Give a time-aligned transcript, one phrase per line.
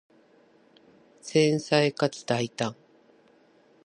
[1.21, 2.75] 繊細かつ大胆